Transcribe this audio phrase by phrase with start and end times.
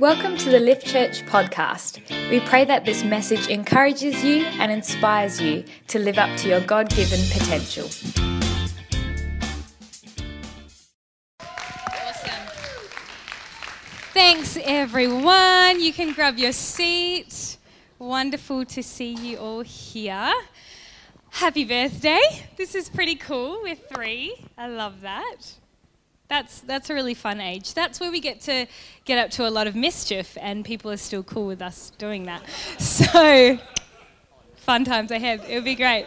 [0.00, 2.00] Welcome to the Lift Church podcast.
[2.28, 6.60] We pray that this message encourages you and inspires you to live up to your
[6.62, 7.84] God given potential.
[11.38, 12.46] Awesome.
[14.12, 15.80] Thanks, everyone.
[15.80, 17.58] You can grab your seat.
[18.00, 20.34] Wonderful to see you all here.
[21.30, 22.20] Happy birthday.
[22.56, 23.60] This is pretty cool.
[23.62, 24.44] We're three.
[24.58, 25.36] I love that.
[26.34, 27.74] That's, that's a really fun age.
[27.74, 28.66] That's where we get to
[29.04, 32.24] get up to a lot of mischief, and people are still cool with us doing
[32.24, 32.42] that.
[32.80, 33.56] So,
[34.56, 35.44] fun times ahead.
[35.48, 36.06] It would be great.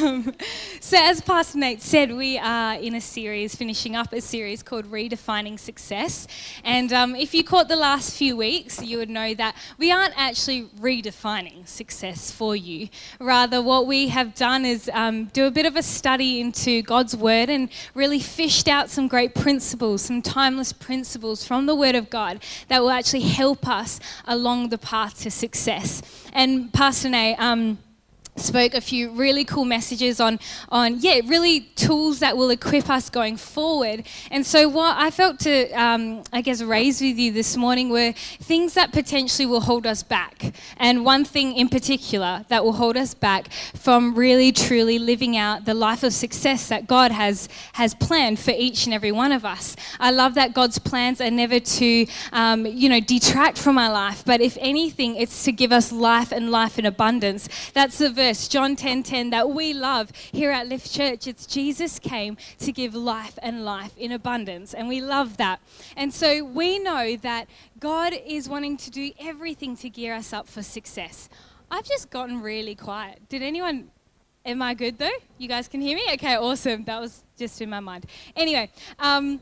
[0.00, 0.34] Um,
[0.80, 4.86] so, as Pastor Nate said, we are in a series, finishing up a series called
[4.86, 6.26] Redefining Success.
[6.64, 10.14] And um, if you caught the last few weeks, you would know that we aren't
[10.16, 12.88] actually redefining success for you.
[13.20, 17.16] Rather, what we have done is um, do a bit of a study into God's
[17.16, 22.10] Word and really fished out some great principles, some timeless principles from the Word of
[22.10, 26.02] God that will actually help us along the path to success.
[26.32, 27.78] And Pastor Nate, um,
[28.36, 33.10] spoke a few really cool messages on on yeah really tools that will equip us
[33.10, 34.06] going forward.
[34.30, 38.12] And so what i felt to um, i guess raise with you this morning were
[38.12, 40.54] things that potentially will hold us back.
[40.76, 45.64] And one thing in particular that will hold us back from really truly living out
[45.64, 49.44] the life of success that god has has planned for each and every one of
[49.44, 49.76] us.
[49.98, 54.24] I love that god's plans are never to um, you know detract from our life
[54.24, 57.48] but if anything it's to give us life and life in abundance.
[57.72, 61.28] That's the verse, John 10:10, 10, 10, that we love here at Lift Church.
[61.28, 65.60] It's Jesus came to give life and life in abundance, and we love that.
[65.96, 67.46] And so we know that
[67.78, 71.28] God is wanting to do everything to gear us up for success.
[71.70, 73.20] I've just gotten really quiet.
[73.28, 73.90] Did anyone
[74.44, 75.18] Am I good though?
[75.38, 76.04] You guys can hear me?
[76.12, 76.84] Okay, awesome.
[76.84, 78.06] That was just in my mind.
[78.36, 79.40] Anyway, um,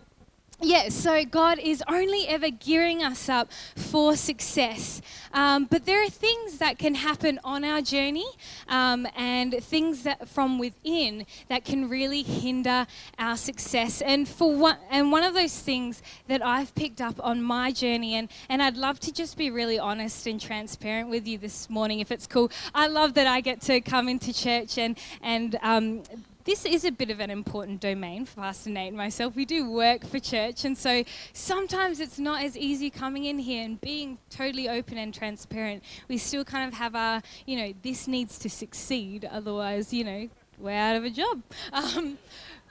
[0.60, 5.02] yeah, so God is only ever gearing us up for success.
[5.32, 8.26] Um, but there are things that can happen on our journey
[8.68, 12.86] um, and things that from within that can really hinder
[13.18, 14.00] our success.
[14.00, 18.14] And for one, and one of those things that I've picked up on my journey,
[18.14, 21.98] and, and I'd love to just be really honest and transparent with you this morning,
[21.98, 22.50] if it's cool.
[22.74, 26.02] I love that I get to come into church and and um,
[26.44, 29.34] this is a bit of an important domain for Pastor Nate and myself.
[29.34, 33.64] We do work for church, and so sometimes it's not as easy coming in here
[33.64, 35.82] and being totally open and transparent.
[36.08, 40.28] We still kind of have our, you know, this needs to succeed, otherwise, you know,
[40.58, 41.42] we're out of a job.
[41.72, 42.18] Um,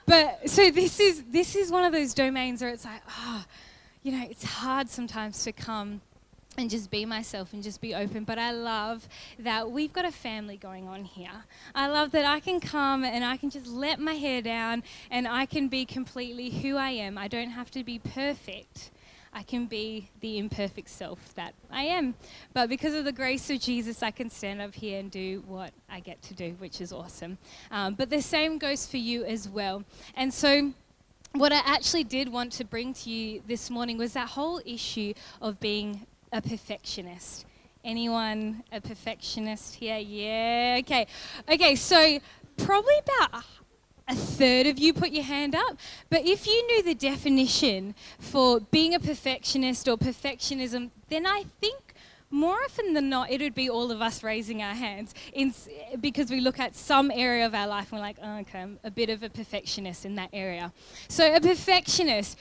[0.06, 3.52] but so this is this is one of those domains where it's like, ah, oh,
[4.02, 6.02] you know, it's hard sometimes to come
[6.56, 8.24] and just be myself and just be open.
[8.24, 11.44] But I love that we've got a family going on here.
[11.74, 15.26] I love that I can come and I can just let my hair down and
[15.26, 17.18] I can be completely who I am.
[17.18, 18.90] I don't have to be perfect.
[19.36, 22.14] I can be the imperfect self that I am.
[22.52, 25.72] But because of the grace of Jesus, I can stand up here and do what
[25.90, 27.36] I get to do, which is awesome.
[27.72, 29.82] Um, but the same goes for you as well.
[30.14, 30.72] And so,
[31.32, 35.14] what I actually did want to bring to you this morning was that whole issue
[35.42, 37.46] of being a perfectionist?
[37.84, 39.98] Anyone a perfectionist here?
[39.98, 41.06] Yeah, okay.
[41.48, 42.18] Okay, so
[42.56, 43.44] probably about
[44.08, 45.78] a third of you put your hand up.
[46.10, 51.94] But if you knew the definition for being a perfectionist or perfectionism, then I think
[52.30, 55.54] more often than not, it would be all of us raising our hands in,
[56.00, 58.80] because we look at some area of our life and we're like, oh, okay, I'm
[58.82, 60.72] a bit of a perfectionist in that area.
[61.06, 62.36] So, a perfectionist,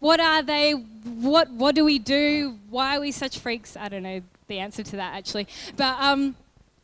[0.00, 0.72] what are they?
[0.72, 2.58] What what do we do?
[2.68, 3.76] Why are we such freaks?
[3.76, 5.46] I don't know the answer to that actually,
[5.76, 6.34] but um,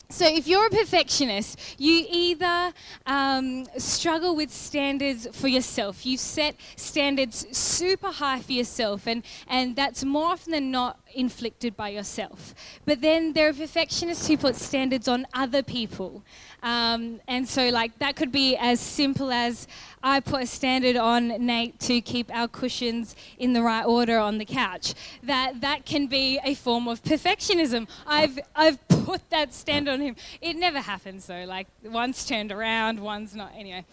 [0.09, 2.73] so, if you're a perfectionist, you either
[3.07, 6.07] um, struggle with standards for yourself.
[6.07, 11.77] You set standards super high for yourself, and, and that's more often than not inflicted
[11.77, 12.55] by yourself.
[12.85, 16.23] But then there are perfectionists who put standards on other people.
[16.63, 19.67] Um, and so, like, that could be as simple as
[20.09, 24.39] I put a standard on Nate to keep our cushions in the right order on
[24.39, 24.95] the couch.
[25.25, 27.89] That that can be a form of perfectionism.
[28.07, 30.15] I've I've put that standard on him.
[30.41, 31.45] It never happens though.
[31.45, 33.51] Like one's turned around, one's not.
[33.57, 33.85] Anyway,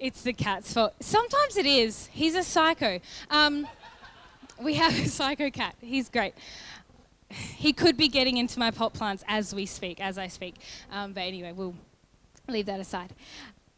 [0.00, 0.94] it's the cat's fault.
[0.98, 2.08] Sometimes it is.
[2.10, 2.98] He's a psycho.
[3.30, 3.68] Um,
[4.60, 5.76] we have a psycho cat.
[5.80, 6.34] He's great.
[7.28, 10.56] He could be getting into my pot plants as we speak, as I speak.
[10.90, 11.76] Um, but anyway, we'll
[12.48, 13.12] leave that aside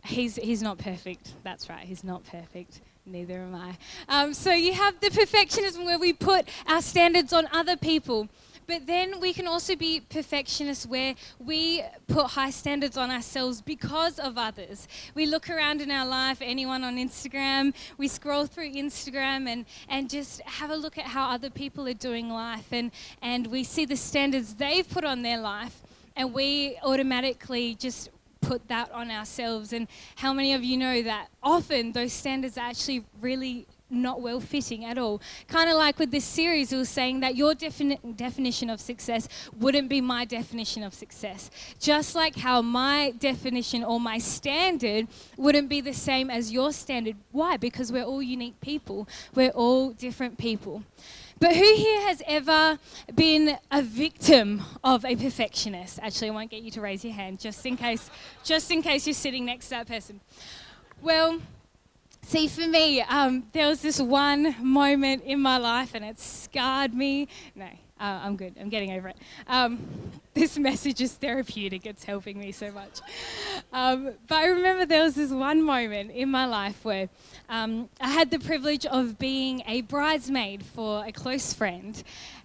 [0.09, 1.35] he's, he's not perfect.
[1.45, 2.81] That's right, he's not perfect.
[3.07, 3.77] Neither am I.
[4.09, 8.29] Um, so you have the perfectionism where we put our standards on other people.
[8.67, 14.19] But then we can also be perfectionists where we put high standards on ourselves because
[14.19, 14.87] of others.
[15.15, 20.11] We look around in our life, anyone on Instagram, we scroll through Instagram and, and
[20.11, 22.91] just have a look at how other people are doing life and,
[23.23, 25.81] and we see the standards they've put on their life
[26.15, 28.11] and we automatically just
[28.41, 29.73] put that on ourselves.
[29.73, 34.41] And how many of you know that often those standards are actually really not well
[34.41, 35.21] fitting at all.
[35.47, 39.29] Kind of like with this series, it was saying that your defini- definition of success
[39.59, 41.51] wouldn't be my definition of success.
[41.79, 47.17] Just like how my definition or my standard wouldn't be the same as your standard.
[47.33, 47.57] Why?
[47.57, 50.83] Because we're all unique people, we're all different people.
[51.41, 52.79] But who here has ever
[53.15, 56.01] been a victim of a perfectionist?
[56.03, 58.11] Actually, I won't get you to raise your hand just in case,
[58.43, 60.21] just in case you're sitting next to that person.
[61.01, 61.41] Well,
[62.23, 66.93] see, for me, um, there was this one moment in my life, and it scarred
[66.93, 67.29] me.
[67.55, 67.67] No,
[68.01, 68.57] uh, I'm good.
[68.61, 69.17] I'm getting over it.
[69.47, 69.79] Um,
[70.35, 71.87] this message is therapeutic.
[71.87, 73.01] It's helping me so much.
[73.73, 77.09] Um, but I remember there was this one moment in my life where
[77.49, 82.03] um, I had the privilege of being a bridesmaid for a close friend.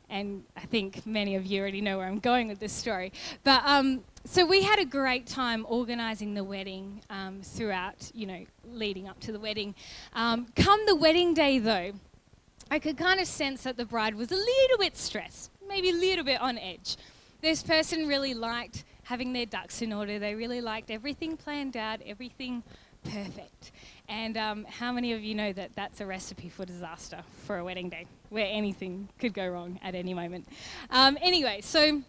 [0.10, 3.12] And I think many of you already know where I'm going with this story.
[3.44, 8.46] But um, so we had a great time organising the wedding um, throughout, you know,
[8.72, 9.76] leading up to the wedding.
[10.14, 11.94] Um, come the wedding day, though,
[12.72, 15.94] I could kind of sense that the bride was a little bit stressed, maybe a
[15.94, 16.96] little bit on edge.
[17.42, 20.18] This person really liked having their ducks in order.
[20.20, 22.64] They really liked everything planned out, everything
[23.04, 23.72] perfect.
[24.10, 27.64] And um, how many of you know that that's a recipe for disaster for a
[27.64, 30.48] wedding day, where anything could go wrong at any moment?
[30.90, 32.02] Um, anyway, so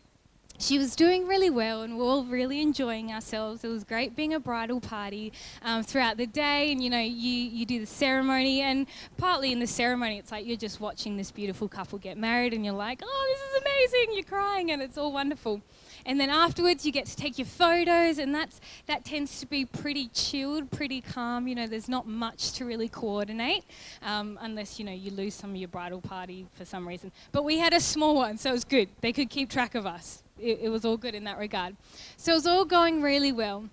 [0.58, 3.64] she was doing really well and we are all really enjoying ourselves.
[3.64, 5.32] It was great being a bridal party
[5.62, 6.70] um, throughout the day.
[6.70, 8.86] And you know, you, you do the ceremony, and
[9.16, 12.64] partly in the ceremony, it's like you're just watching this beautiful couple get married, and
[12.64, 14.14] you're like, oh, this is amazing.
[14.14, 15.60] You're crying, and it's all wonderful.
[16.06, 19.64] And then afterwards, you get to take your photos, and that's that tends to be
[19.64, 21.48] pretty chilled, pretty calm.
[21.48, 23.64] You know, there's not much to really coordinate,
[24.02, 27.10] um, unless you know you lose some of your bridal party for some reason.
[27.32, 28.88] But we had a small one, so it was good.
[29.00, 30.22] They could keep track of us.
[30.38, 31.76] It, it was all good in that regard.
[32.16, 33.68] So it was all going really well.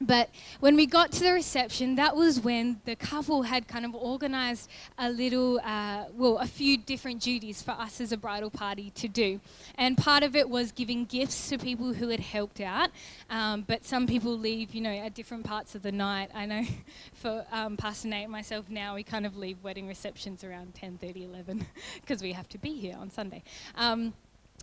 [0.00, 0.28] But
[0.60, 4.68] when we got to the reception, that was when the couple had kind of organized
[4.98, 9.08] a little, uh, well, a few different duties for us as a bridal party to
[9.08, 9.40] do.
[9.76, 12.90] And part of it was giving gifts to people who had helped out.
[13.30, 16.30] Um, but some people leave, you know, at different parts of the night.
[16.34, 16.64] I know
[17.14, 20.98] for um, Pastor Nate and myself now, we kind of leave wedding receptions around 10,
[20.98, 21.66] 30, 11,
[22.02, 23.42] because we have to be here on Sunday.
[23.76, 24.12] Um,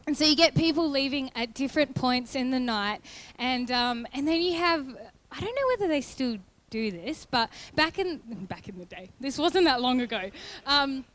[0.06, 3.02] and so you get people leaving at different points in the night,
[3.40, 4.86] and um, and then you have
[5.36, 6.38] I don't know whether they still
[6.70, 8.18] do this, but back in
[8.50, 10.30] back in the day, this wasn't that long ago.
[10.66, 11.06] Um,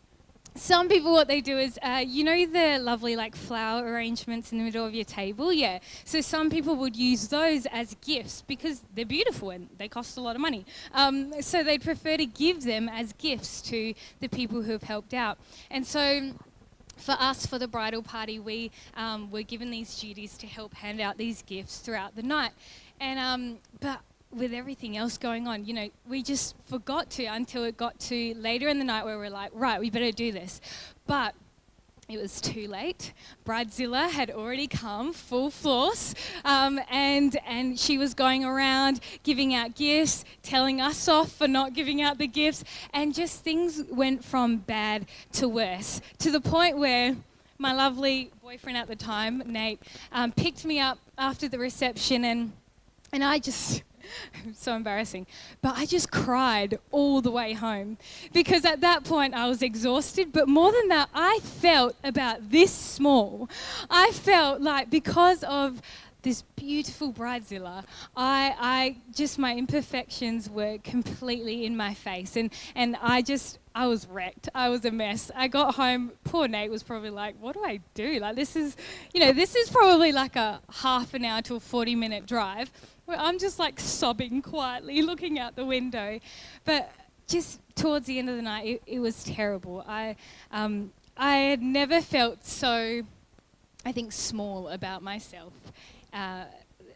[0.55, 4.59] some people, what they do is, uh, you know, the lovely like flower arrangements in
[4.59, 5.79] the middle of your table, yeah.
[6.05, 10.21] So some people would use those as gifts because they're beautiful and they cost a
[10.21, 10.67] lot of money.
[10.95, 15.15] Um, so they'd prefer to give them as gifts to the people who have helped
[15.15, 15.39] out.
[15.71, 16.33] And so
[16.97, 21.01] for us, for the bridal party, we um, were given these duties to help hand
[21.01, 22.53] out these gifts throughout the night.
[23.01, 24.01] And um, but
[24.33, 28.35] with everything else going on, you know, we just forgot to until it got to
[28.35, 30.61] later in the night where we're like, right, we better do this.
[31.07, 31.35] But
[32.09, 33.13] it was too late.
[33.45, 39.75] Bridezilla had already come full force, um, and and she was going around giving out
[39.75, 42.65] gifts, telling us off for not giving out the gifts,
[42.95, 47.15] and just things went from bad to worse to the point where
[47.59, 52.53] my lovely boyfriend at the time, Nate, um, picked me up after the reception, and
[53.13, 53.83] and I just
[54.55, 55.27] so embarrassing.
[55.63, 57.99] But I just cried all the way home
[58.33, 60.33] because at that point I was exhausted.
[60.33, 63.49] But more than that, I felt about this small.
[63.91, 65.81] I felt like because of
[66.23, 67.85] this beautiful bridezilla,
[68.17, 73.87] I, I just my imperfections were completely in my face, and and I just I
[73.87, 74.49] was wrecked.
[74.55, 75.31] I was a mess.
[75.35, 76.13] I got home.
[76.25, 78.19] Poor Nate was probably like, "What do I do?
[78.19, 78.77] Like this is,
[79.15, 82.71] you know, this is probably like a half an hour to a forty minute drive."
[83.09, 86.21] I'm just like sobbing quietly, looking out the window.
[86.65, 86.93] But
[87.27, 89.85] just towards the end of the night, it, it was terrible.
[89.87, 90.17] I,
[90.51, 93.03] um, I had never felt so,
[93.85, 95.53] I think, small about myself
[96.13, 96.45] uh,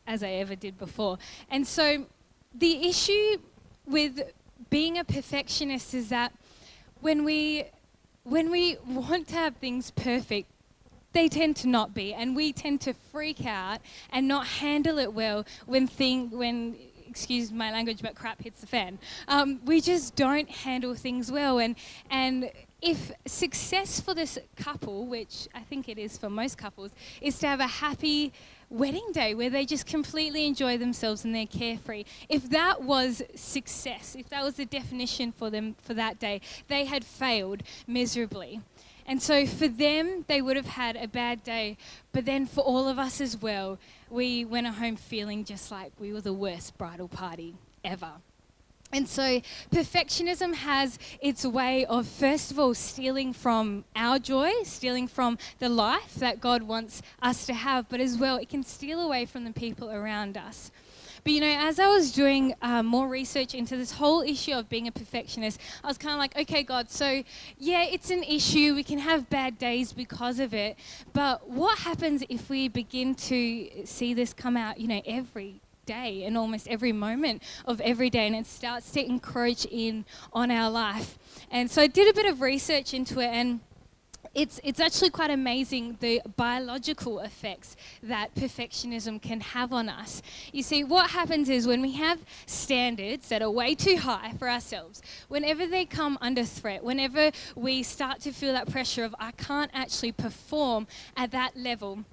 [0.06, 1.18] as I ever did before.
[1.50, 2.06] And so
[2.54, 3.38] the issue
[3.86, 4.20] with
[4.70, 6.32] being a perfectionist is that
[7.00, 7.64] when we
[8.24, 10.48] when we want to have things perfect,
[11.12, 15.12] they tend to not be, and we tend to freak out and not handle it
[15.12, 16.76] well when thing when
[17.12, 18.98] excuse my language, but crap hits the fan.
[19.28, 21.58] Um, we just don't handle things well.
[21.58, 21.76] And,
[22.10, 22.50] and
[22.80, 26.90] if success for this couple, which I think it is for most couples,
[27.20, 28.32] is to have a happy
[28.70, 34.16] wedding day where they just completely enjoy themselves and they're carefree, if that was success,
[34.18, 38.62] if that was the definition for them for that day, they had failed miserably.
[39.06, 41.76] And so for them, they would have had a bad day.
[42.12, 43.78] But then for all of us as well,
[44.10, 47.54] we went home feeling just like we were the worst bridal party
[47.84, 48.12] ever.
[48.92, 49.40] And so
[49.70, 55.70] perfectionism has its way of, first of all, stealing from our joy, stealing from the
[55.70, 59.44] life that God wants us to have, but as well, it can steal away from
[59.44, 60.70] the people around us.
[61.24, 64.68] But you know, as I was doing uh, more research into this whole issue of
[64.68, 67.22] being a perfectionist, I was kind of like, okay, God, so
[67.58, 68.74] yeah, it's an issue.
[68.74, 70.76] We can have bad days because of it.
[71.12, 76.24] But what happens if we begin to see this come out, you know, every day
[76.24, 80.70] and almost every moment of every day and it starts to encroach in on our
[80.70, 81.18] life
[81.50, 83.58] and so i did a bit of research into it and
[84.34, 90.22] it's, it's actually quite amazing the biological effects that perfectionism can have on us.
[90.52, 94.48] You see, what happens is when we have standards that are way too high for
[94.48, 99.32] ourselves, whenever they come under threat, whenever we start to feel that pressure of, I
[99.32, 100.86] can't actually perform
[101.16, 102.04] at that level,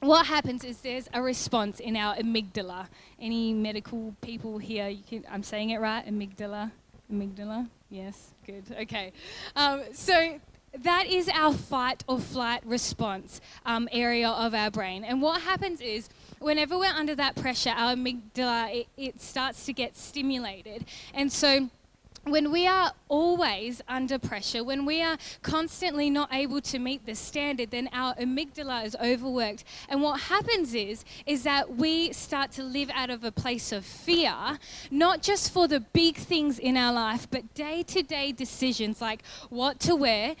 [0.00, 2.86] what happens is there's a response in our amygdala.
[3.20, 4.94] Any medical people here?
[5.08, 6.06] Can, I'm saying it right.
[6.06, 6.70] Amygdala.
[7.12, 7.68] Amygdala.
[7.90, 8.34] Yes.
[8.46, 8.64] Good.
[8.82, 9.12] Okay.
[9.56, 10.38] Um, so
[10.82, 15.04] that is our fight or flight response um, area of our brain.
[15.04, 16.08] And what happens is,
[16.38, 21.68] whenever we're under that pressure, our amygdala it, it starts to get stimulated, and so
[22.30, 27.14] when we are always under pressure, when we are constantly not able to meet the
[27.14, 29.64] standard, then our amygdala is overworked.
[29.88, 33.84] And what happens is, is that we start to live out of a place of
[33.84, 34.58] fear,
[34.90, 39.22] not just for the big things in our life, but day to day decisions like
[39.48, 40.36] what to wear,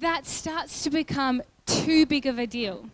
[0.00, 2.88] that starts to become too big of a deal.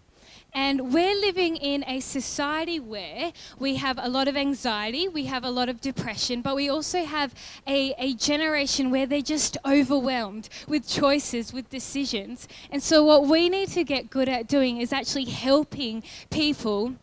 [0.52, 5.45] And we're living in a society where we have a lot of anxiety, we have
[5.45, 7.35] a lot of depression, but we also have
[7.69, 12.49] a, a generation where they're just overwhelmed with choices, with decisions.
[12.73, 16.97] And so, what we need to get good at doing is actually helping people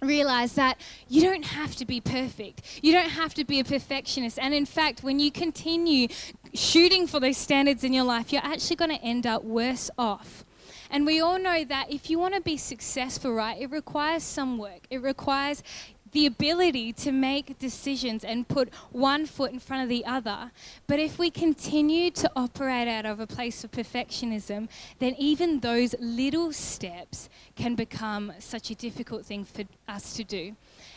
[0.00, 2.62] realize that you don't have to be perfect.
[2.82, 4.38] You don't have to be a perfectionist.
[4.38, 6.08] And in fact, when you continue
[6.54, 10.44] shooting for those standards in your life, you're actually going to end up worse off.
[10.90, 14.58] And we all know that if you want to be successful, right, it requires some
[14.58, 14.86] work.
[14.90, 15.62] It requires
[16.12, 20.50] the ability to make decisions and put one foot in front of the other.
[20.86, 25.94] But if we continue to operate out of a place of perfectionism, then even those
[25.98, 30.56] little steps can become such a difficult thing for us to do.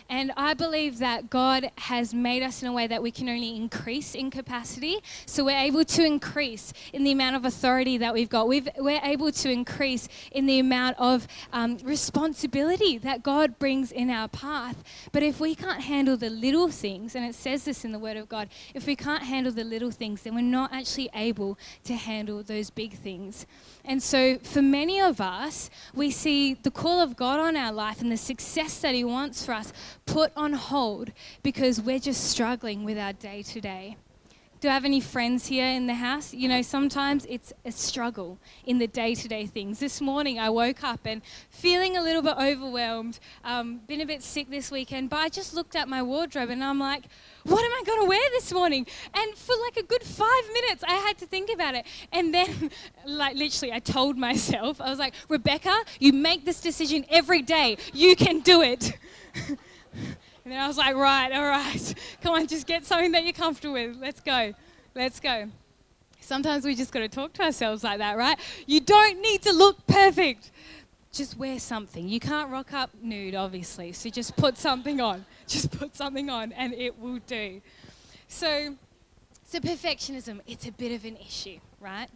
[0.10, 3.56] And I believe that God has made us in a way that we can only
[3.56, 5.00] increase in capacity.
[5.26, 8.48] So we're able to increase in the amount of authority that we've got.
[8.48, 14.10] we are able to increase in the amount of um, responsibility that God brings in
[14.10, 14.84] our path.
[15.12, 18.18] But if we can't handle the little things, and it says this in the Word
[18.18, 21.96] of God, if we can't handle the little things, then we're not actually able to
[21.96, 23.46] handle those big things.
[23.86, 28.02] And so, for many of us, we see the call of God on our life
[28.02, 29.74] and the success that He wants for us
[30.06, 33.98] put on hold because we're just struggling with our day to day.
[34.64, 36.34] Do I have any friends here in the house?
[36.34, 39.78] You know, sometimes it's a struggle in the day to day things.
[39.78, 44.24] This morning I woke up and feeling a little bit overwhelmed, um, been a bit
[44.24, 47.04] sick this weekend, but I just looked at my wardrobe and I'm like,
[47.44, 48.88] what am I going to wear this morning?
[49.14, 51.86] And for like a good five minutes, I had to think about it.
[52.14, 52.72] And then,
[53.06, 57.76] like, literally, I told myself, I was like, Rebecca, you make this decision every day.
[57.92, 58.98] You can do it.
[59.94, 63.34] And then I was like, right, all right, come on, just get something that you're
[63.34, 63.98] comfortable with.
[63.98, 64.54] Let's go.
[64.96, 65.50] Let's go.
[66.20, 68.38] Sometimes we just got to talk to ourselves like that, right?
[68.66, 70.52] You don't need to look perfect.
[71.12, 72.08] Just wear something.
[72.08, 73.92] You can't rock up nude, obviously.
[73.92, 75.26] So just put something on.
[75.48, 77.62] Just put something on and it will do.
[78.30, 78.76] So,
[79.44, 82.08] so perfectionism, it's a bit of an issue, right?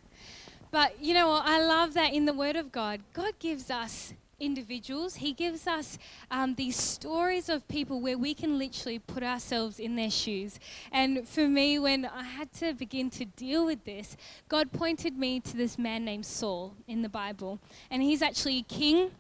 [0.72, 1.46] But you know what?
[1.46, 5.16] I love that in the Word of God, God gives us individuals.
[5.16, 5.98] He gives us
[6.30, 10.60] um, these stories of people where we can literally put ourselves in their shoes.
[10.92, 14.18] And for me, when I had to begin to deal with this,
[14.48, 17.60] God pointed me to this man named Saul in the Bible.
[17.90, 19.12] And he's actually king.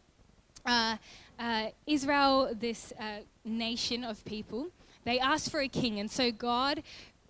[0.65, 0.97] Uh,
[1.39, 4.67] uh, Israel, this uh, nation of people,
[5.05, 5.99] they asked for a king.
[5.99, 6.83] And so God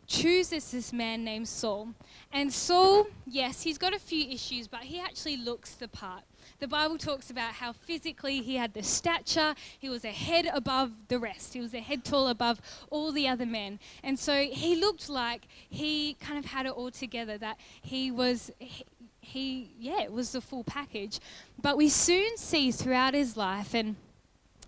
[0.07, 1.89] chooses this man named Saul.
[2.31, 6.23] And Saul, yes, he's got a few issues, but he actually looks the part.
[6.59, 10.91] The Bible talks about how physically he had the stature, he was a head above
[11.07, 12.59] the rest, he was a head tall above
[12.89, 13.79] all the other men.
[14.03, 18.51] And so he looked like he kind of had it all together, that he was.
[18.59, 18.85] He,
[19.19, 21.19] he yeah, it was the full package.
[21.61, 23.97] But we soon see throughout his life, and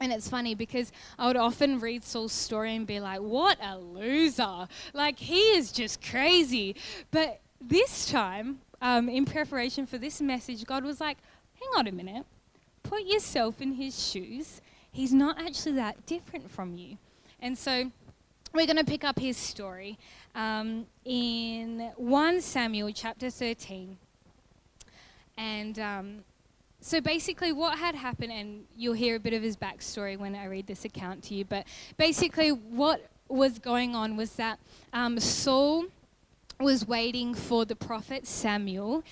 [0.01, 3.77] and it's funny because I would often read Saul's story and be like, what a
[3.77, 4.67] loser.
[4.93, 6.75] Like, he is just crazy.
[7.11, 11.17] But this time, um, in preparation for this message, God was like,
[11.59, 12.25] hang on a minute.
[12.83, 14.61] Put yourself in his shoes.
[14.91, 16.97] He's not actually that different from you.
[17.39, 17.91] And so
[18.53, 19.97] we're going to pick up his story
[20.35, 23.97] um, in 1 Samuel chapter 13.
[25.37, 26.23] And um,
[26.81, 30.45] so basically, what had happened, and you'll hear a bit of his backstory when I
[30.45, 31.65] read this account to you, but
[31.97, 34.59] basically, what was going on was that
[34.91, 35.85] um, Saul
[36.59, 39.03] was waiting for the prophet Samuel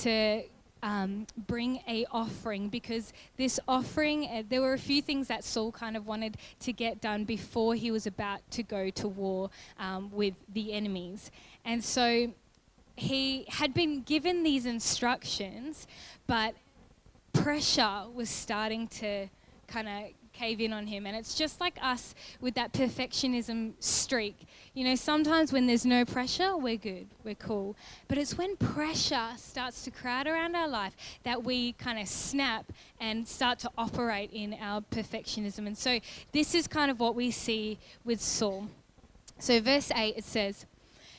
[0.00, 0.42] to
[0.82, 5.72] um, bring a offering because this offering uh, there were a few things that Saul
[5.72, 10.10] kind of wanted to get done before he was about to go to war um,
[10.12, 11.30] with the enemies.
[11.64, 12.32] And so
[12.96, 15.86] he had been given these instructions
[16.26, 16.54] but
[17.32, 19.28] pressure was starting to
[19.66, 21.06] kind of cave in on him.
[21.06, 24.46] And it's just like us with that perfectionism streak.
[24.74, 27.76] You know, sometimes when there's no pressure, we're good, we're cool.
[28.08, 32.72] But it's when pressure starts to crowd around our life that we kind of snap
[33.00, 35.66] and start to operate in our perfectionism.
[35.66, 36.00] And so
[36.32, 38.68] this is kind of what we see with Saul.
[39.38, 40.64] So, verse 8, it says,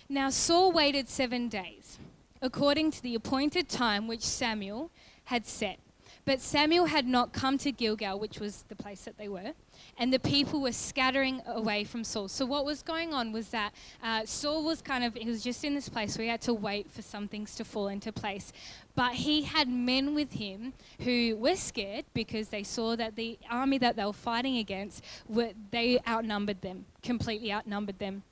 [0.10, 2.00] Now Saul waited seven days,
[2.42, 4.90] according to the appointed time which Samuel
[5.26, 5.80] had set.
[6.28, 9.54] But Samuel had not come to Gilgal, which was the place that they were,
[9.98, 12.28] and the people were scattering away from Saul.
[12.28, 13.72] So, what was going on was that
[14.04, 16.54] uh, Saul was kind of, he was just in this place where he had to
[16.54, 18.52] wait for some things to fall into place.
[18.94, 23.78] But he had men with him who were scared because they saw that the army
[23.78, 28.24] that they were fighting against, were, they outnumbered them, completely outnumbered them.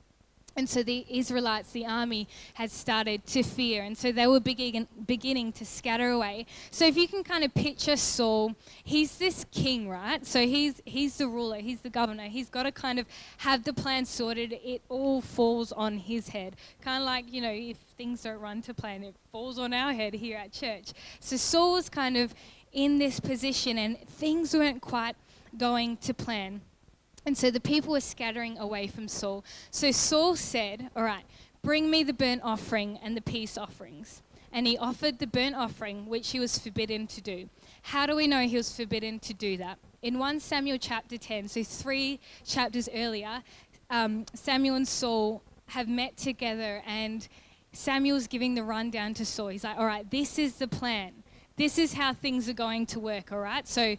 [0.58, 3.84] And so the Israelites, the army, had started to fear.
[3.84, 6.46] And so they were begin, beginning to scatter away.
[6.72, 10.26] So if you can kind of picture Saul, he's this king, right?
[10.26, 12.28] So he's, he's the ruler, he's the governor.
[12.28, 13.06] He's got to kind of
[13.38, 14.54] have the plan sorted.
[14.64, 16.56] It all falls on his head.
[16.82, 19.92] Kind of like, you know, if things don't run to plan, it falls on our
[19.92, 20.94] head here at church.
[21.20, 22.34] So Saul was kind of
[22.72, 25.16] in this position and things weren't quite
[25.58, 26.62] going to plan.
[27.26, 29.44] And so the people were scattering away from Saul.
[29.72, 31.26] So Saul said, All right,
[31.64, 34.22] bring me the burnt offering and the peace offerings.
[34.52, 37.50] And he offered the burnt offering, which he was forbidden to do.
[37.82, 39.80] How do we know he was forbidden to do that?
[40.02, 43.44] In 1 Samuel chapter 10, so three chapters earlier,
[43.90, 47.28] um, Samuel and Saul have met together, and
[47.74, 49.50] Samuel's giving the rundown to Saul.
[49.50, 51.24] He's like, All right, this is the plan.
[51.58, 53.68] This is how things are going to work, all right?
[53.68, 53.96] So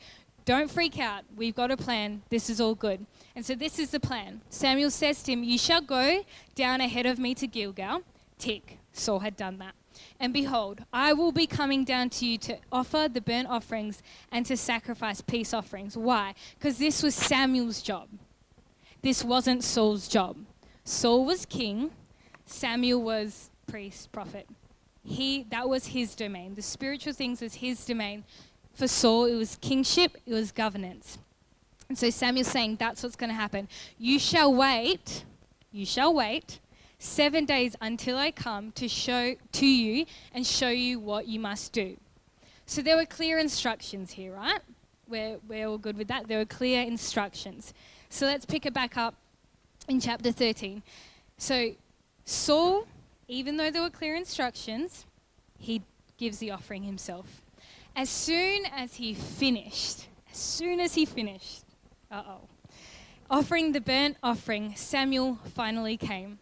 [0.47, 1.25] don't freak out.
[1.37, 2.23] We've got a plan.
[2.31, 3.05] This is all good.
[3.35, 4.41] And so this is the plan.
[4.49, 8.03] Samuel says to him, You shall go down ahead of me to Gilgal.
[8.39, 8.79] Tick.
[8.93, 9.75] Saul had done that.
[10.21, 14.47] And behold, I will be coming down to you to offer the burnt offerings and
[14.47, 15.97] to sacrifice peace offerings.
[15.97, 16.35] Why?
[16.59, 18.09] Because this was Samuel's job.
[19.03, 20.37] This wasn't Saul's job.
[20.85, 21.91] Saul was king,
[22.45, 24.49] Samuel was priest, prophet.
[25.03, 26.55] He that was his domain.
[26.55, 28.25] The spiritual things was his domain.
[28.77, 31.17] For Saul, it was kingship, it was governance.
[31.89, 33.69] And so Samuel's saying that's what's going to happen.
[33.99, 35.25] You shall wait,
[35.73, 36.61] you shall wait
[36.99, 41.73] seven days until I come to show to you and show you what you must
[41.73, 41.97] do.
[42.67, 44.61] So there were clear instructions here, right?
[45.09, 46.29] We're, we're all good with that.
[46.29, 47.73] There were clear instructions.
[48.11, 49.15] So let's pick it back up
[49.89, 50.83] in chapter 13.
[51.39, 51.71] So
[52.27, 52.87] Saul,
[53.27, 55.07] even though there were clear instructions,
[55.59, 55.81] he
[56.19, 57.41] gives the offering himself.
[57.97, 61.65] As soon as he finished, as soon as he finished,
[62.11, 62.41] uh oh,
[63.31, 66.39] offering the burnt offering, Samuel finally came.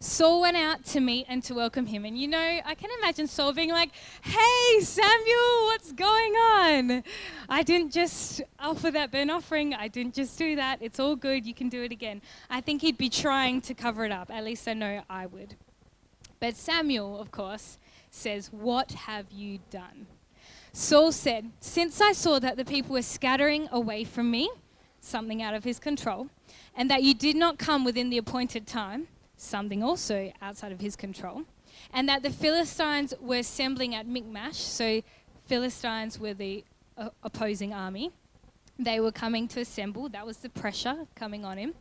[0.00, 2.04] Saul went out to meet and to welcome him.
[2.04, 3.90] And you know, I can imagine Saul being like,
[4.20, 7.04] Hey, Samuel, what's going on?
[7.48, 9.74] I didn't just offer that burnt offering.
[9.74, 10.78] I didn't just do that.
[10.82, 11.46] It's all good.
[11.46, 12.20] You can do it again.
[12.50, 14.28] I think he'd be trying to cover it up.
[14.28, 15.54] At least I know I would.
[16.40, 17.78] But Samuel, of course,
[18.10, 20.08] says, What have you done?
[20.78, 24.50] Saul said, Since I saw that the people were scattering away from me,
[25.00, 26.28] something out of his control,
[26.76, 29.08] and that you did not come within the appointed time,
[29.38, 31.44] something also outside of his control,
[31.94, 35.00] and that the Philistines were assembling at Michmash, so
[35.46, 36.62] Philistines were the
[36.98, 38.10] uh, opposing army.
[38.78, 41.72] They were coming to assemble, that was the pressure coming on him.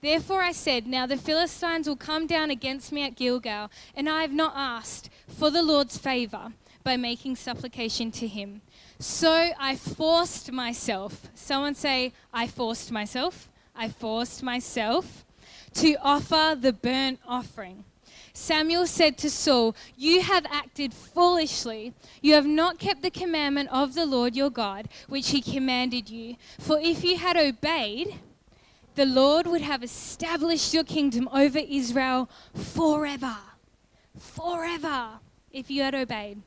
[0.00, 4.22] Therefore I said, Now the Philistines will come down against me at Gilgal, and I
[4.22, 6.52] have not asked for the Lord's favor
[6.86, 8.62] by making supplication to him.
[9.00, 11.28] So I forced myself.
[11.34, 13.48] Someone say, I forced myself.
[13.74, 15.24] I forced myself
[15.74, 17.82] to offer the burnt offering.
[18.32, 21.92] Samuel said to Saul, You have acted foolishly.
[22.22, 26.36] You have not kept the commandment of the Lord your God, which he commanded you.
[26.60, 28.14] For if you had obeyed,
[28.94, 33.38] the Lord would have established your kingdom over Israel forever.
[34.16, 35.18] Forever.
[35.50, 36.42] If you had obeyed.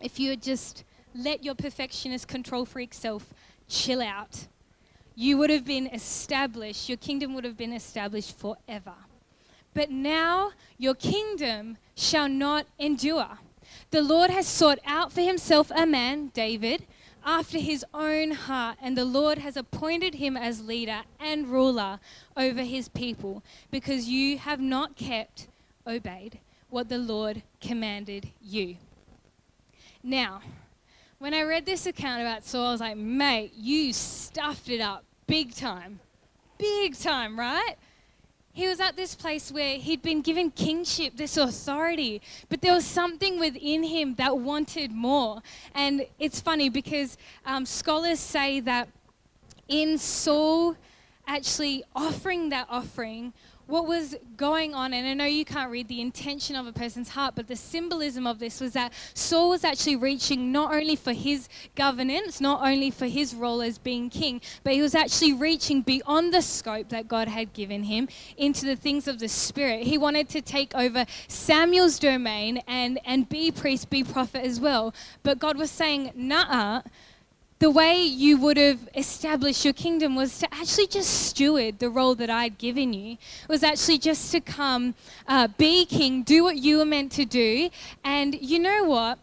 [0.00, 3.32] If you had just let your perfectionist control freak self
[3.68, 4.46] chill out,
[5.14, 8.94] you would have been established, your kingdom would have been established forever.
[9.72, 13.38] But now your kingdom shall not endure.
[13.90, 16.86] The Lord has sought out for himself a man, David,
[17.24, 22.00] after his own heart, and the Lord has appointed him as leader and ruler
[22.36, 25.48] over his people, because you have not kept,
[25.86, 28.76] obeyed what the Lord commanded you.
[30.06, 30.42] Now,
[31.16, 35.02] when I read this account about Saul, I was like, mate, you stuffed it up
[35.26, 35.98] big time.
[36.58, 37.76] Big time, right?
[38.52, 42.84] He was at this place where he'd been given kingship, this authority, but there was
[42.84, 45.40] something within him that wanted more.
[45.74, 48.90] And it's funny because um, scholars say that
[49.68, 50.76] in Saul
[51.26, 53.32] actually offering that offering
[53.66, 57.10] what was going on, and I know you can't read the intention of a person's
[57.10, 61.12] heart, but the symbolism of this was that Saul was actually reaching not only for
[61.12, 65.82] his governance, not only for his role as being king, but he was actually reaching
[65.82, 69.84] beyond the scope that God had given him into the things of the Spirit.
[69.84, 74.94] He wanted to take over Samuel's domain and, and be priest, be prophet as well.
[75.22, 76.82] But God was saying, nah
[77.58, 82.14] the way you would have established your kingdom was to actually just steward the role
[82.16, 83.12] that I'd given you.
[83.12, 84.94] It was actually just to come,
[85.28, 87.70] uh, be king, do what you were meant to do.
[88.02, 89.18] And you know what?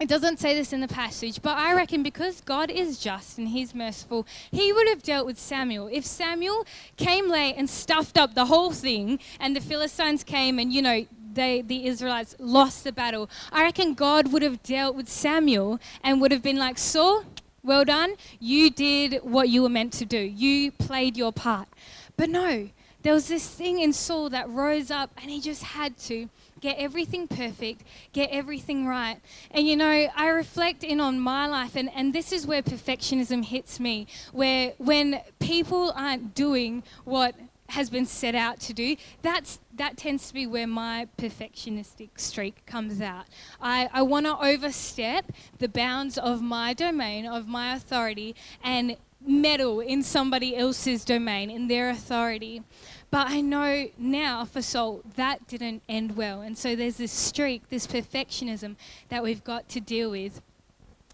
[0.00, 3.48] It doesn't say this in the passage, but I reckon because God is just and
[3.48, 5.90] He's merciful, He would have dealt with Samuel.
[5.92, 10.72] If Samuel came late and stuffed up the whole thing, and the Philistines came and,
[10.72, 15.08] you know, they, the Israelites lost the battle, I reckon God would have dealt with
[15.08, 17.24] Samuel and would have been like, Saul,
[17.62, 18.14] well done.
[18.38, 20.18] You did what you were meant to do.
[20.18, 21.68] You played your part.
[22.16, 22.70] But no,
[23.02, 26.28] there was this thing in Saul that rose up and he just had to
[26.60, 29.18] get everything perfect, get everything right.
[29.50, 33.44] And you know, I reflect in on my life, and, and this is where perfectionism
[33.44, 37.34] hits me, where when people aren't doing what
[37.70, 42.64] has been set out to do, that's, that tends to be where my perfectionistic streak
[42.66, 43.26] comes out.
[43.60, 49.80] I, I want to overstep the bounds of my domain, of my authority, and meddle
[49.80, 52.62] in somebody else's domain, in their authority.
[53.10, 56.40] But I know now for Saul that didn't end well.
[56.40, 58.76] And so there's this streak, this perfectionism
[59.08, 60.40] that we've got to deal with.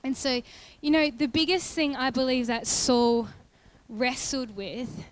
[0.05, 0.42] And so,
[0.81, 3.29] you know, the biggest thing I believe that Saul
[3.88, 5.05] wrestled with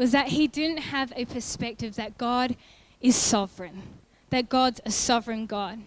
[0.00, 2.56] was that he didn't have a perspective that God
[3.02, 3.82] is sovereign,
[4.30, 5.80] that God's a sovereign God.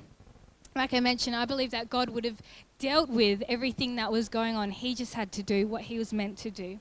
[0.76, 2.40] Like I mentioned, I believe that God would have
[2.78, 4.70] dealt with everything that was going on.
[4.70, 6.80] He just had to do what he was meant to do.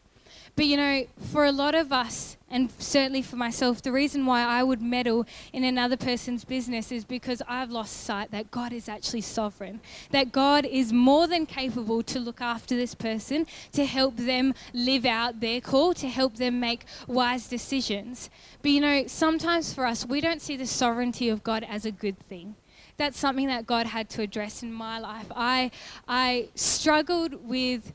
[0.57, 4.43] But you know, for a lot of us, and certainly for myself, the reason why
[4.43, 8.91] I would meddle in another person's business is because I've lost sight that God is
[8.91, 14.19] actually sovereign, that God is more than capable to look after this person, to help
[14.19, 18.29] them live out their call, to help them make wise decisions.
[18.61, 21.91] But you know, sometimes for us, we don't see the sovereignty of God as a
[21.91, 22.55] good thing
[22.99, 25.27] that's something that God had to address in my life.
[25.35, 25.71] I
[26.07, 27.93] I struggled with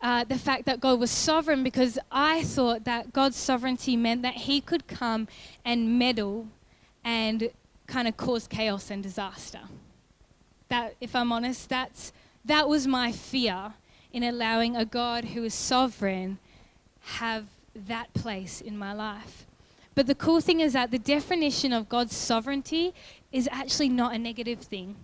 [0.00, 4.34] uh, the fact that God was sovereign because I thought that God's sovereignty meant that
[4.34, 5.28] He could come
[5.64, 6.48] and meddle
[7.04, 7.50] and
[7.86, 9.60] kind of cause chaos and disaster.
[10.68, 12.12] That, if I'm honest, that's,
[12.44, 13.74] that was my fear
[14.12, 16.38] in allowing a God who is sovereign
[17.02, 19.46] have that place in my life.
[19.94, 22.92] But the cool thing is that the definition of God's sovereignty
[23.32, 24.96] is actually not a negative thing.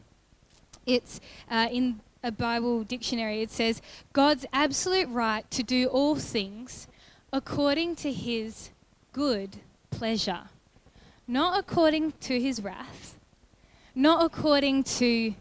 [0.84, 3.82] It's uh, in a Bible dictionary, it says,
[4.12, 6.86] God's absolute right to do all things
[7.32, 8.70] according to his
[9.12, 9.58] good
[9.90, 10.42] pleasure,
[11.26, 13.18] not according to his wrath,
[13.94, 15.34] not according to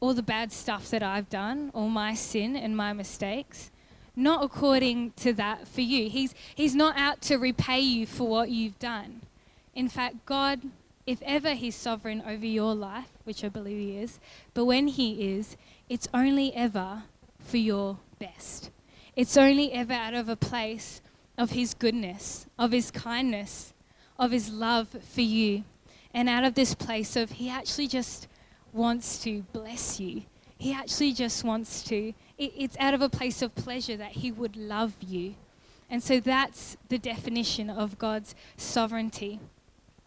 [0.00, 3.70] all the bad stuff that I've done, all my sin and my mistakes,
[4.14, 6.08] not according to that for you.
[6.08, 9.22] He's, he's not out to repay you for what you've done.
[9.74, 10.60] In fact, God,
[11.06, 14.18] if ever He's sovereign over your life, which I believe He is,
[14.54, 15.56] but when He is,
[15.88, 17.04] it's only ever
[17.38, 18.70] for your best.
[19.16, 21.00] It's only ever out of a place
[21.36, 23.72] of His goodness, of His kindness,
[24.18, 25.64] of his love for you.
[26.12, 28.26] And out of this place of he actually just
[28.72, 30.22] wants to bless you.
[30.58, 34.32] He actually just wants to, it, it's out of a place of pleasure that he
[34.32, 35.34] would love you.
[35.88, 39.40] And so that's the definition of God's sovereignty.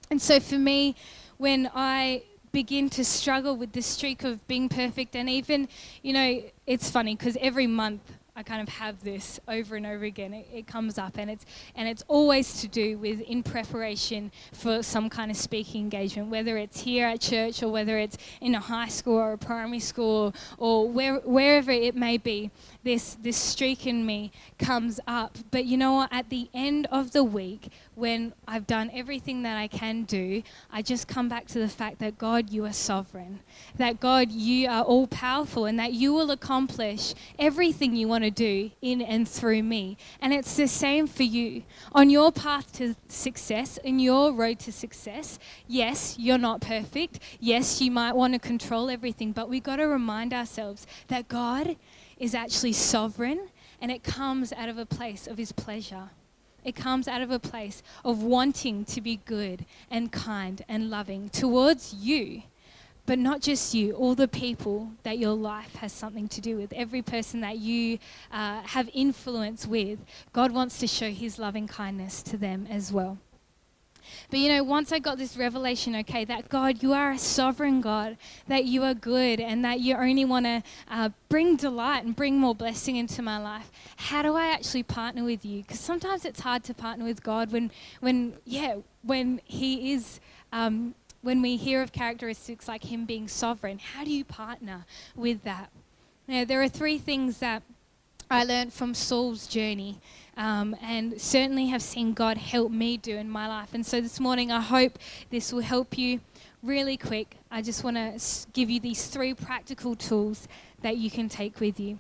[0.10, 0.96] And so for me,
[1.38, 5.68] when I begin to struggle with this streak of being perfect, and even,
[6.02, 8.02] you know, it's funny because every month
[8.34, 10.34] I kind of have this over and over again.
[10.34, 14.82] It, it, comes up, and it's and it's always to do with in preparation for
[14.82, 18.60] some kind of speaking engagement, whether it's here at church or whether it's in a
[18.60, 22.52] high school or a primary school or where, wherever it may be.
[22.84, 25.38] This this streak in me comes up.
[25.52, 26.10] But you know what?
[26.14, 30.42] At the end of the week, when I've done everything that I can do,
[30.72, 33.42] I just come back to the fact that God, you are sovereign,
[33.78, 38.32] that God, you are all powerful, and that you will accomplish everything you want to
[38.32, 39.98] do in and through me.
[40.22, 41.64] And it's the same for you.
[41.94, 47.20] On your path to success, in your road to success, yes, you're not perfect.
[47.40, 51.76] Yes, you might want to control everything, but we've got to remind ourselves that God
[52.18, 53.50] is actually sovereign
[53.82, 56.12] and it comes out of a place of His pleasure.
[56.64, 61.30] It comes out of a place of wanting to be good and kind and loving
[61.30, 62.44] towards you,
[63.06, 66.72] but not just you, all the people that your life has something to do with,
[66.74, 68.00] every person that you
[68.32, 70.00] uh, have influence with.
[70.34, 73.18] God wants to show his loving kindness to them as well.
[74.30, 77.82] But you know, once I got this revelation, okay, that God, you are a sovereign
[77.82, 82.16] God, that you are good, and that you only want to uh, bring delight and
[82.16, 83.72] bring more blessing into my life.
[83.98, 85.62] How do I actually partner with you?
[85.62, 90.20] Because sometimes it's hard to partner with God when, when yeah, when He is.
[90.54, 95.44] Um, when we hear of characteristics like him being sovereign, how do you partner with
[95.44, 95.70] that?
[96.28, 97.64] Now, there are three things that
[98.30, 100.00] I learned from Saul's journey
[100.38, 103.74] um, and certainly have seen God help me do in my life.
[103.74, 104.98] And so this morning, I hope
[105.30, 106.22] this will help you
[106.64, 107.38] really quick.
[107.52, 108.20] I just want to
[108.54, 110.48] give you these three practical tools
[110.82, 112.00] that you can take with you.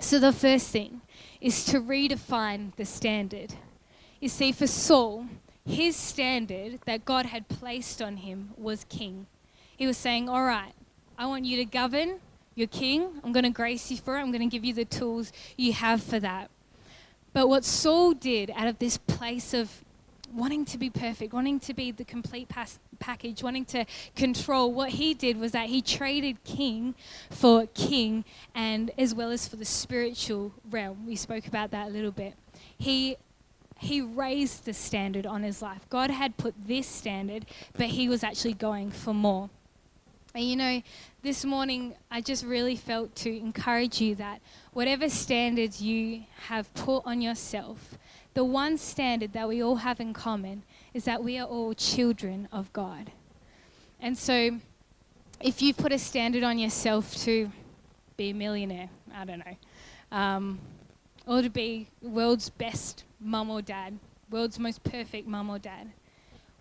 [0.00, 1.02] So, the first thing
[1.40, 3.54] is to redefine the standard.
[4.20, 5.26] You see, for Saul,
[5.66, 9.26] his standard that God had placed on him was king.
[9.76, 10.74] He was saying, All right,
[11.18, 12.20] I want you to govern
[12.54, 13.20] you're king.
[13.24, 14.20] I'm going to grace you for it.
[14.20, 16.50] I'm going to give you the tools you have for that.
[17.32, 19.82] But what Saul did out of this place of
[20.32, 24.90] wanting to be perfect, wanting to be the complete pas- package, wanting to control, what
[24.90, 26.94] he did was that he traded king
[27.30, 28.24] for king
[28.54, 31.06] and as well as for the spiritual realm.
[31.06, 32.34] We spoke about that a little bit.
[32.78, 33.16] He
[33.84, 35.86] he raised the standard on his life.
[35.90, 39.50] God had put this standard, but he was actually going for more.
[40.34, 40.82] And you know,
[41.22, 44.40] this morning I just really felt to encourage you that
[44.72, 47.96] whatever standards you have put on yourself,
[48.32, 52.48] the one standard that we all have in common is that we are all children
[52.50, 53.12] of God.
[54.00, 54.58] And so,
[55.40, 57.50] if you've put a standard on yourself to
[58.16, 60.58] be a millionaire, I don't know, um,
[61.26, 63.98] or to be the world's best mum or dad,
[64.30, 65.90] world's most perfect mum or dad,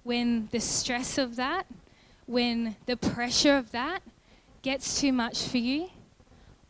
[0.03, 1.65] when the stress of that
[2.25, 4.01] when the pressure of that
[4.61, 5.89] gets too much for you,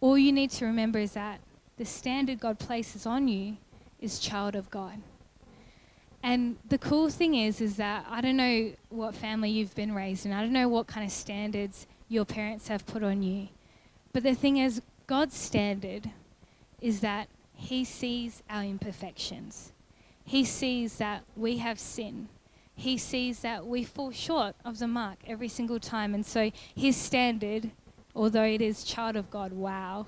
[0.02, 1.40] all you need to remember is that
[1.78, 3.58] the standard God places on you
[4.00, 5.02] is child of God.
[6.22, 10.26] And the cool thing is, is that I don't know what family you've been raised
[10.26, 10.32] in.
[10.32, 13.50] I don't know what kind of standards your parents have put on you.
[14.14, 16.10] But the thing is, God's standard
[16.80, 19.73] is that He sees our imperfections.
[20.24, 22.30] He sees that we have sin
[22.76, 26.14] he sees that we fall short of the mark every single time.
[26.14, 27.72] And so his standard,
[28.16, 30.08] although it is child of God, wow,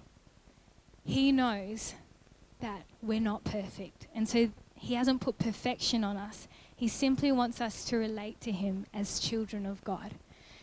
[1.03, 1.93] he knows
[2.61, 4.07] that we're not perfect.
[4.15, 6.47] And so he hasn't put perfection on us.
[6.75, 10.15] He simply wants us to relate to him as children of God.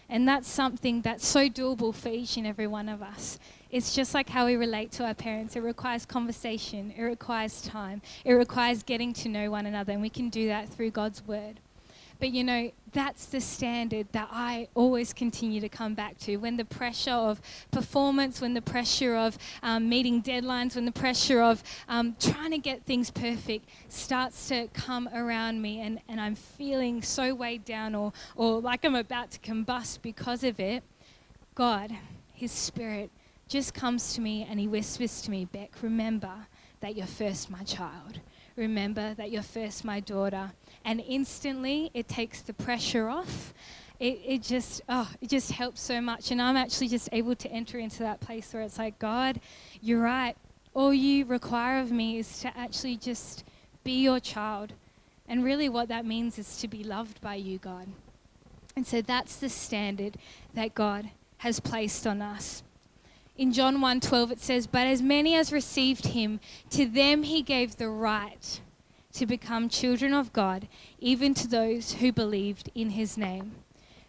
[0.08, 3.38] And that's something that's so doable for each and every one of us.
[3.72, 5.56] It's just like how we relate to our parents.
[5.56, 10.10] It requires conversation, it requires time, it requires getting to know one another, and we
[10.10, 11.58] can do that through God's word.
[12.20, 16.36] But you know, that's the standard that I always continue to come back to.
[16.36, 21.40] When the pressure of performance, when the pressure of um, meeting deadlines, when the pressure
[21.40, 26.34] of um, trying to get things perfect starts to come around me and, and I'm
[26.34, 30.84] feeling so weighed down or, or like I'm about to combust because of it,
[31.54, 31.90] God,
[32.34, 33.10] His Spirit,
[33.48, 36.32] just comes to me and He whispers to me, Beck, remember
[36.80, 38.20] that you're first my child.
[38.56, 40.52] Remember that you're first my daughter
[40.84, 43.54] and instantly it takes the pressure off.
[44.00, 47.48] It, it just oh it just helps so much and i'm actually just able to
[47.52, 49.40] enter into that place where it's like god
[49.80, 50.36] you're right
[50.74, 53.44] all you require of me is to actually just
[53.84, 54.72] be your child
[55.28, 57.86] And really, what that means is to be loved by you, God.
[58.76, 60.16] And so that's the standard
[60.54, 62.62] that God has placed on us.
[63.36, 66.40] In John 1:12 it says, "But as many as received him,
[66.70, 68.60] to them he gave the right
[69.14, 70.68] to become children of God,
[70.98, 73.56] even to those who believed in his name."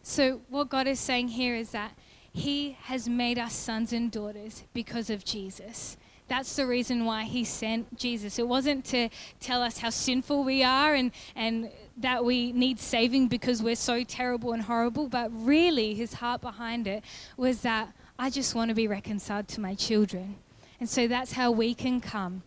[0.01, 1.93] So what God is saying here is that
[2.33, 5.97] he has made us sons and daughters because of Jesus.
[6.27, 8.39] That's the reason why he sent Jesus.
[8.39, 9.09] It wasn't to
[9.39, 14.03] tell us how sinful we are and, and that we need saving because we're so
[14.03, 17.03] terrible and horrible, but really his heart behind it
[17.37, 20.35] was that I just want to be reconciled to my children.
[20.79, 22.43] And so that's how we can come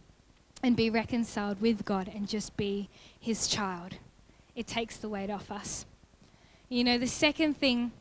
[0.63, 3.95] and be reconciled with God and just be his child.
[4.55, 5.85] It takes the weight off us.
[6.69, 7.93] You know, the second thing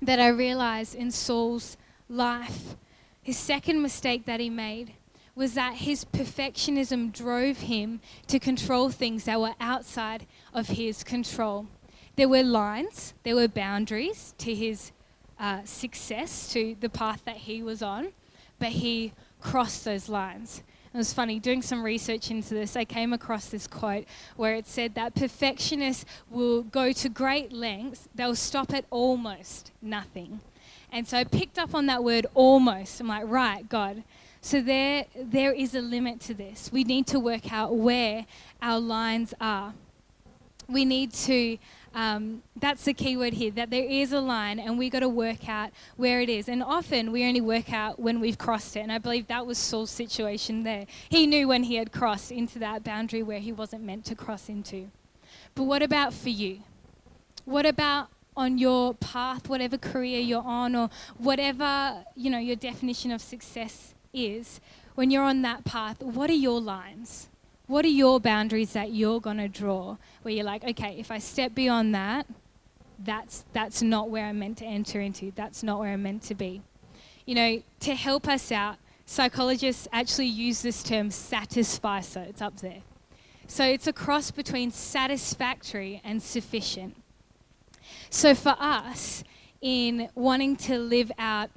[0.00, 1.76] that I realized in Saul's
[2.08, 2.76] life,
[3.22, 4.94] his second mistake that he made
[5.34, 11.66] was that his perfectionism drove him to control things that were outside of his control.
[12.16, 14.92] There were lines, there were boundaries to his
[15.42, 18.12] uh, success, to the path that he was on,
[18.58, 20.62] but he crossed those lines.
[20.94, 24.04] It was funny, doing some research into this, I came across this quote
[24.36, 30.40] where it said that perfectionists will go to great lengths, they'll stop at almost nothing.
[30.92, 33.00] And so I picked up on that word almost.
[33.00, 34.04] I'm like, right, God,
[34.42, 36.70] so there, there is a limit to this.
[36.70, 38.26] We need to work out where
[38.60, 39.72] our lines are.
[40.68, 41.58] We need to,
[41.94, 45.08] um, that's the key word here, that there is a line and we got to
[45.08, 46.48] work out where it is.
[46.48, 48.80] And often we only work out when we've crossed it.
[48.80, 50.86] And I believe that was Saul's situation there.
[51.08, 54.48] He knew when he had crossed into that boundary where he wasn't meant to cross
[54.48, 54.90] into.
[55.54, 56.60] But what about for you?
[57.44, 63.10] What about on your path, whatever career you're on, or whatever you know your definition
[63.10, 64.60] of success is
[64.94, 67.28] when you're on that path, what are your lines?
[67.66, 71.18] What are your boundaries that you're going to draw where you're like, okay, if I
[71.18, 72.26] step beyond that,
[72.98, 75.32] that's, that's not where I'm meant to enter into.
[75.34, 76.62] That's not where I'm meant to be.
[77.24, 82.24] You know, to help us out, psychologists actually use this term satisficer.
[82.28, 82.82] It's up there.
[83.46, 86.96] So it's a cross between satisfactory and sufficient.
[88.10, 89.24] So for us,
[89.60, 91.50] in wanting to live out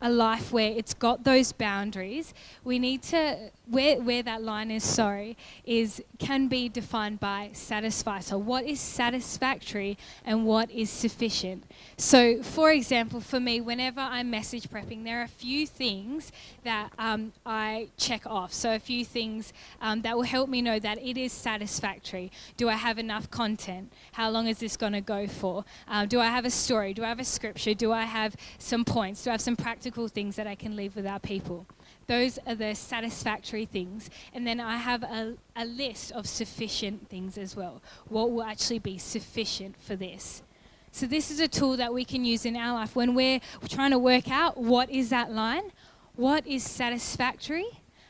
[0.00, 4.84] a life where it's got those boundaries, we need to where where that line is
[4.84, 8.20] sorry is can be defined by satisfy.
[8.20, 11.64] So what is satisfactory and what is sufficient?
[11.96, 16.30] So for example, for me, whenever I'm message prepping, there are a few things
[16.64, 18.52] that um, I check off.
[18.52, 22.30] So a few things um, that will help me know that it is satisfactory.
[22.56, 23.92] Do I have enough content?
[24.12, 25.64] How long is this going to go for?
[25.88, 26.94] Uh, do I have a story?
[26.94, 27.74] Do I have a scripture?
[27.74, 29.24] Do I have some points?
[29.24, 29.56] Do I have some
[29.86, 31.64] practical things that I can leave with our people?
[32.08, 34.10] Those are the satisfactory things.
[34.32, 37.80] And then I have a, a list of sufficient things as well.
[38.08, 40.42] What will actually be sufficient for this?
[40.90, 43.92] So, this is a tool that we can use in our life when we're trying
[43.92, 45.70] to work out what is that line,
[46.16, 47.66] what is satisfactory,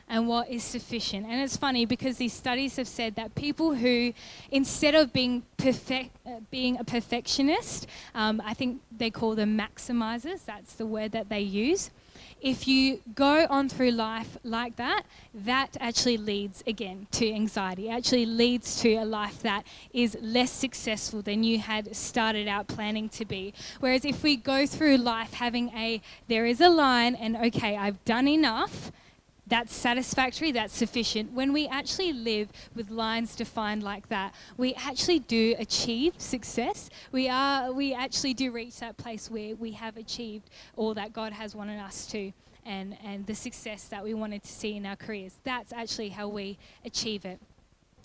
[0.07, 1.25] and what is sufficient.
[1.27, 4.13] And it's funny because these studies have said that people who,
[4.51, 10.45] instead of being perfect, uh, being a perfectionist, um, I think they call them maximizers.
[10.45, 11.91] That's the word that they use
[12.41, 17.89] if you go on through life like that, that actually leads again to anxiety.
[17.89, 22.67] It actually leads to a life that is less successful than you had started out
[22.67, 23.53] planning to be.
[23.79, 28.03] Whereas if we go through life having a, there is a line and okay, I've
[28.05, 28.91] done enough,
[29.47, 31.31] that's satisfactory, that's sufficient.
[31.31, 36.89] When we actually live with lines defined like that, we actually do achieve success.
[37.11, 41.33] We are we actually do reach that place where we have achieved all that God
[41.33, 42.31] has wanted us to
[42.65, 45.35] and, and the success that we wanted to see in our careers.
[45.43, 47.39] That's actually how we achieve it.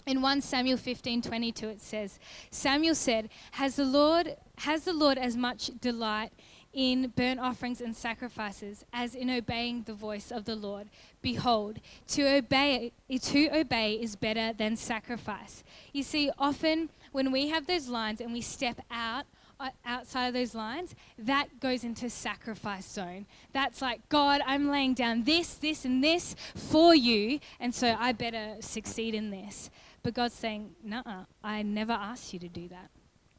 [0.06, 2.18] In 1 Samuel 15 22, it says,
[2.50, 6.32] Samuel said, Has the Lord, has the Lord as much delight
[6.72, 10.88] in burnt offerings and sacrifices as in obeying the voice of the Lord.
[11.20, 15.62] Behold, to obey to obey is better than sacrifice.
[15.92, 19.26] You see, often when we have those lines and we step out
[19.60, 23.26] uh, outside of those lines, that goes into sacrifice zone.
[23.52, 28.12] That's like, God, I'm laying down this, this, and this for you, and so I
[28.12, 29.70] better succeed in this.
[30.02, 32.90] But God's saying, nah, I never asked you to do that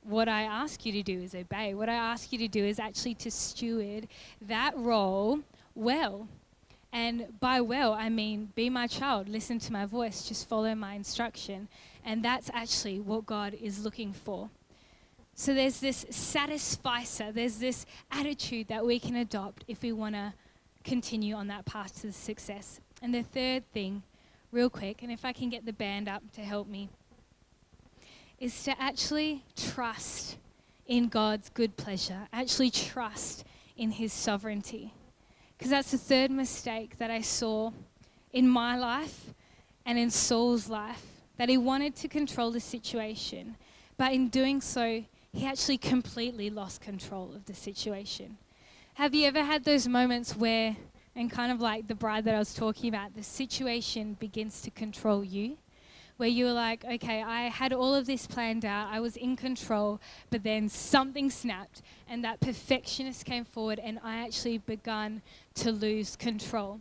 [0.06, 1.74] what I ask you to do is obey.
[1.74, 4.08] What I ask you to do is actually to steward
[4.42, 5.39] that role
[5.76, 6.28] well.
[6.92, 10.94] And by well, I mean be my child, listen to my voice, just follow my
[10.94, 11.68] instruction.
[12.06, 14.50] And that's actually what God is looking for.
[15.36, 20.34] So there's this satisficer, there's this attitude that we can adopt if we want to
[20.84, 22.80] continue on that path to success.
[23.02, 24.04] And the third thing,
[24.52, 26.90] real quick, and if I can get the band up to help me,
[28.44, 30.35] is to actually trust
[30.85, 33.46] in God's good pleasure, actually trust
[33.77, 34.94] in His sovereignty.
[35.58, 37.71] Because that's the third mistake that I saw
[38.33, 39.33] in my life
[39.85, 41.06] and in Saul's life,
[41.37, 43.56] that he wanted to control the situation,
[43.98, 48.37] but in doing so, he actually completely lost control of the situation.
[48.96, 50.75] Have you ever had those moments where,
[51.15, 54.69] and kind of like the bride that I was talking about, the situation begins to
[54.69, 55.58] control you?
[56.18, 59.36] Where you were like, okay, I had all of this planned out, I was in
[59.36, 60.00] control,
[60.30, 65.22] but then something snapped, and that perfectionist came forward, and I actually began
[65.56, 66.80] to lose control.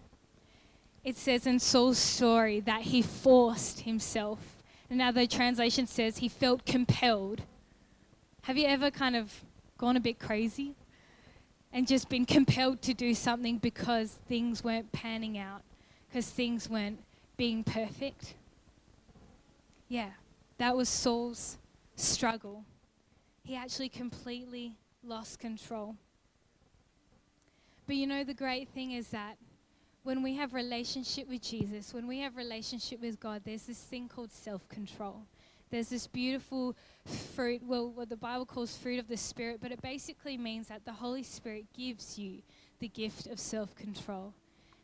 [1.02, 4.38] It says in Saul's story that he forced himself.
[4.90, 7.42] Another translation says he felt compelled.
[8.42, 9.32] Have you ever kind of
[9.78, 10.74] gone a bit crazy?
[11.72, 15.62] and just been compelled to do something because things weren't panning out,
[16.08, 16.98] because things weren't
[17.36, 18.34] being perfect.
[19.92, 20.12] Yeah,
[20.56, 21.58] that was Saul's
[21.96, 22.64] struggle.
[23.44, 24.74] He actually completely
[25.04, 25.96] lost control.
[27.86, 29.36] But you know, the great thing is that
[30.02, 34.08] when we have relationship with Jesus, when we have relationship with God, there's this thing
[34.08, 35.26] called self-control
[35.72, 36.76] there's this beautiful
[37.34, 40.84] fruit, well, what the Bible calls fruit of the Spirit, but it basically means that
[40.84, 42.42] the Holy Spirit gives you
[42.78, 44.34] the gift of self control.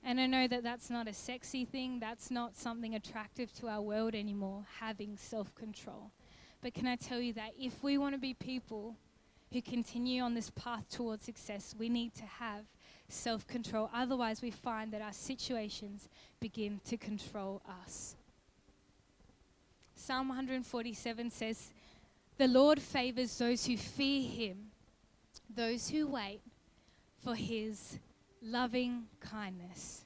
[0.05, 3.83] And I know that that's not a sexy thing, that's not something attractive to our
[3.83, 6.11] world anymore, having self control.
[6.63, 8.97] But can I tell you that if we want to be people
[9.53, 12.65] who continue on this path towards success, we need to have
[13.09, 13.91] self control.
[13.95, 16.09] Otherwise, we find that our situations
[16.41, 18.17] begin to control us.
[19.95, 21.71] Psalm 147 says,
[22.37, 24.71] The Lord favors those who fear him,
[25.55, 26.41] those who wait
[27.23, 27.99] for his
[28.43, 30.05] loving kindness.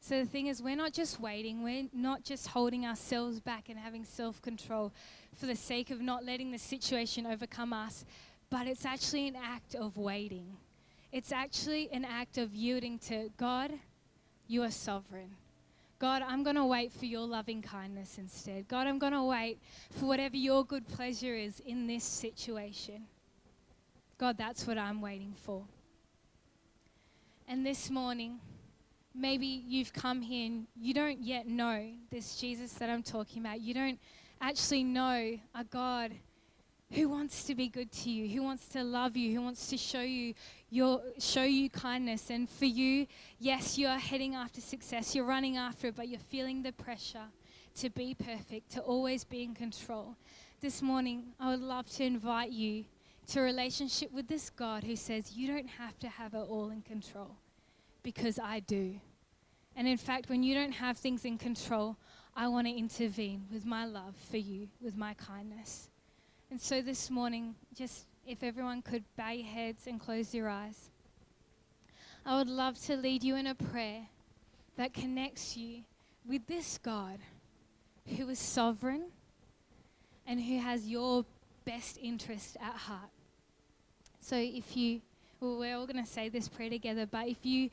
[0.00, 3.78] So the thing is, we're not just waiting, we're not just holding ourselves back and
[3.78, 4.92] having self control
[5.34, 8.04] for the sake of not letting the situation overcome us,
[8.50, 10.58] but it's actually an act of waiting.
[11.10, 13.72] It's actually an act of yielding to God,
[14.46, 15.36] you are sovereign.
[15.98, 18.68] God, I'm going to wait for your loving kindness instead.
[18.68, 19.58] God, I'm going to wait
[19.92, 23.04] for whatever your good pleasure is in this situation.
[24.18, 25.62] God, that's what I'm waiting for.
[27.46, 28.40] And this morning,
[29.14, 33.60] maybe you've come here and you don't yet know this Jesus that I'm talking about.
[33.60, 33.98] You don't
[34.40, 36.12] actually know a God
[36.92, 39.76] who wants to be good to you, who wants to love you, who wants to
[39.76, 40.32] show you
[40.70, 42.30] your show you kindness.
[42.30, 43.06] And for you,
[43.38, 47.26] yes, you are heading after success, you're running after it, but you're feeling the pressure
[47.76, 50.16] to be perfect, to always be in control.
[50.62, 52.86] This morning, I would love to invite you
[53.28, 56.70] to a relationship with this God who says you don't have to have it all
[56.70, 57.36] in control
[58.02, 59.00] because I do.
[59.76, 61.96] And in fact, when you don't have things in control,
[62.36, 65.88] I want to intervene with my love for you, with my kindness.
[66.50, 70.90] And so this morning, just if everyone could bow your heads and close your eyes,
[72.26, 74.06] I would love to lead you in a prayer
[74.76, 75.84] that connects you
[76.26, 77.18] with this God
[78.16, 79.06] who is sovereign
[80.26, 81.24] and who has your
[81.64, 83.10] best interest at heart.
[84.24, 85.02] So if you,
[85.38, 87.68] well, we're all going to say this prayer together, but if you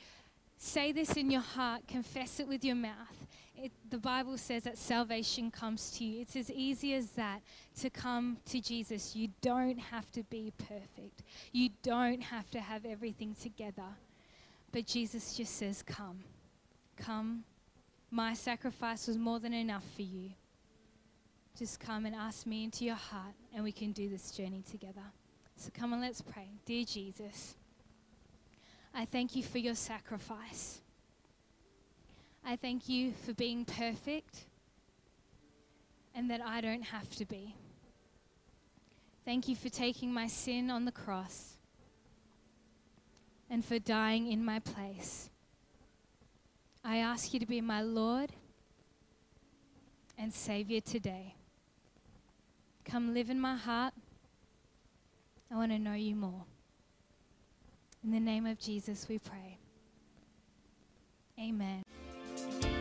[0.58, 3.26] say this in your heart, confess it with your mouth,
[3.56, 6.24] it, the Bible says that salvation comes to you.
[6.24, 7.42] It's as easy as that
[7.80, 9.16] to come to Jesus.
[9.16, 11.24] You don't have to be perfect,
[11.54, 13.96] you don't have to have everything together.
[14.74, 16.20] But Jesus just says, Come,
[16.98, 17.46] come.
[18.10, 20.32] My sacrifice was more than enough for you.
[21.58, 25.14] Just come and ask me into your heart, and we can do this journey together.
[25.62, 26.48] So come and let's pray.
[26.66, 27.54] Dear Jesus,
[28.96, 30.82] I thank you for your sacrifice.
[32.44, 34.46] I thank you for being perfect
[36.16, 37.54] and that I don't have to be.
[39.24, 41.58] Thank you for taking my sin on the cross
[43.48, 45.30] and for dying in my place.
[46.84, 48.32] I ask you to be my Lord
[50.18, 51.36] and Savior today.
[52.84, 53.94] Come live in my heart.
[55.52, 56.46] I want to know you more.
[58.04, 59.58] In the name of Jesus, we pray.
[61.40, 61.84] Amen.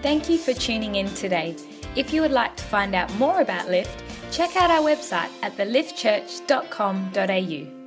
[0.02, 1.56] Thank you for tuning in today.
[1.96, 5.56] If you would like to find out more about Lift, check out our website at
[5.56, 7.79] theliftchurch.com.au.